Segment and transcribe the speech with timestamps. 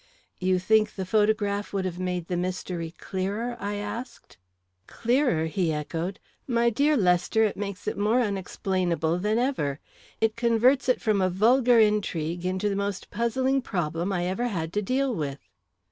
[0.39, 4.39] "You think the photograph would have made the mystery clearer?" I asked.
[4.87, 6.19] "Clearer?" he echoed.
[6.47, 9.79] "My dear Lester, it makes it more unexplainable than ever.
[10.19, 14.73] It converts it from a vulgar intrigue into the most puzzling problem I ever had
[14.73, 15.37] to deal with!"